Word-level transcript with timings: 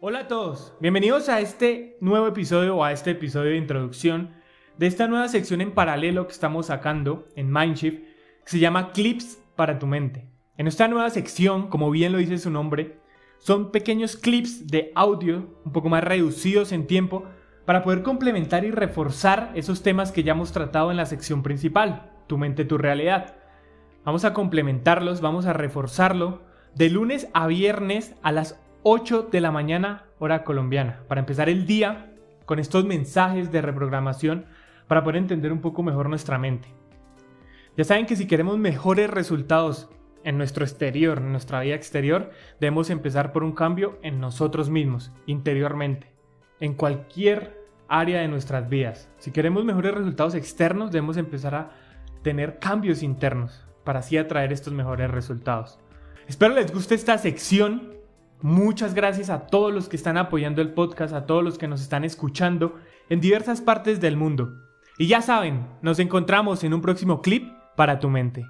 Hola 0.00 0.20
a 0.20 0.28
todos, 0.28 0.74
bienvenidos 0.78 1.28
a 1.28 1.40
este 1.40 1.96
nuevo 2.00 2.28
episodio 2.28 2.76
o 2.76 2.84
a 2.84 2.92
este 2.92 3.10
episodio 3.10 3.50
de 3.50 3.56
introducción 3.56 4.30
de 4.76 4.86
esta 4.86 5.08
nueva 5.08 5.26
sección 5.26 5.60
en 5.60 5.72
paralelo 5.72 6.28
que 6.28 6.32
estamos 6.32 6.66
sacando 6.66 7.26
en 7.34 7.50
Mindshift 7.50 7.98
que 8.44 8.50
se 8.50 8.60
llama 8.60 8.92
Clips 8.92 9.42
para 9.56 9.80
tu 9.80 9.88
mente. 9.88 10.28
En 10.56 10.68
esta 10.68 10.86
nueva 10.86 11.10
sección, 11.10 11.66
como 11.66 11.90
bien 11.90 12.12
lo 12.12 12.18
dice 12.18 12.38
su 12.38 12.48
nombre, 12.48 13.00
son 13.38 13.72
pequeños 13.72 14.14
clips 14.14 14.68
de 14.68 14.92
audio 14.94 15.58
un 15.64 15.72
poco 15.72 15.88
más 15.88 16.04
reducidos 16.04 16.70
en 16.70 16.86
tiempo 16.86 17.24
para 17.64 17.82
poder 17.82 18.04
complementar 18.04 18.64
y 18.64 18.70
reforzar 18.70 19.50
esos 19.56 19.82
temas 19.82 20.12
que 20.12 20.22
ya 20.22 20.30
hemos 20.30 20.52
tratado 20.52 20.92
en 20.92 20.96
la 20.96 21.06
sección 21.06 21.42
principal, 21.42 22.12
tu 22.28 22.38
mente, 22.38 22.64
tu 22.64 22.78
realidad. 22.78 23.34
Vamos 24.04 24.24
a 24.24 24.32
complementarlos, 24.32 25.20
vamos 25.20 25.46
a 25.46 25.54
reforzarlo 25.54 26.42
de 26.76 26.88
lunes 26.88 27.26
a 27.34 27.48
viernes 27.48 28.14
a 28.22 28.30
las 28.30 28.60
8 28.82 29.28
de 29.30 29.40
la 29.40 29.50
mañana 29.50 30.04
hora 30.18 30.44
colombiana, 30.44 31.00
para 31.08 31.20
empezar 31.20 31.48
el 31.48 31.66
día 31.66 32.12
con 32.44 32.58
estos 32.58 32.84
mensajes 32.84 33.50
de 33.50 33.60
reprogramación 33.60 34.46
para 34.86 35.02
poder 35.02 35.16
entender 35.16 35.52
un 35.52 35.60
poco 35.60 35.82
mejor 35.82 36.08
nuestra 36.08 36.38
mente. 36.38 36.68
Ya 37.76 37.84
saben 37.84 38.06
que 38.06 38.16
si 38.16 38.26
queremos 38.26 38.58
mejores 38.58 39.10
resultados 39.10 39.88
en 40.24 40.38
nuestro 40.38 40.64
exterior, 40.64 41.18
en 41.18 41.32
nuestra 41.32 41.60
vida 41.60 41.74
exterior, 41.74 42.30
debemos 42.60 42.90
empezar 42.90 43.32
por 43.32 43.44
un 43.44 43.52
cambio 43.52 43.98
en 44.02 44.20
nosotros 44.20 44.70
mismos, 44.70 45.12
interiormente, 45.26 46.12
en 46.60 46.74
cualquier 46.74 47.58
área 47.88 48.20
de 48.20 48.28
nuestras 48.28 48.68
vidas. 48.68 49.08
Si 49.18 49.30
queremos 49.30 49.64
mejores 49.64 49.94
resultados 49.94 50.34
externos, 50.34 50.90
debemos 50.90 51.16
empezar 51.16 51.54
a 51.54 51.70
tener 52.22 52.58
cambios 52.58 53.02
internos 53.02 53.66
para 53.84 54.00
así 54.00 54.16
atraer 54.16 54.52
estos 54.52 54.72
mejores 54.72 55.10
resultados. 55.10 55.78
Espero 56.26 56.54
les 56.54 56.72
guste 56.72 56.94
esta 56.94 57.16
sección 57.16 57.97
Muchas 58.40 58.94
gracias 58.94 59.30
a 59.30 59.46
todos 59.46 59.72
los 59.72 59.88
que 59.88 59.96
están 59.96 60.16
apoyando 60.16 60.62
el 60.62 60.72
podcast, 60.72 61.12
a 61.12 61.26
todos 61.26 61.42
los 61.42 61.58
que 61.58 61.66
nos 61.66 61.80
están 61.80 62.04
escuchando 62.04 62.76
en 63.08 63.20
diversas 63.20 63.60
partes 63.60 64.00
del 64.00 64.16
mundo. 64.16 64.64
Y 64.96 65.06
ya 65.06 65.22
saben, 65.22 65.66
nos 65.82 65.98
encontramos 65.98 66.62
en 66.62 66.74
un 66.74 66.80
próximo 66.80 67.20
clip 67.20 67.52
para 67.76 67.98
tu 67.98 68.08
mente. 68.08 68.48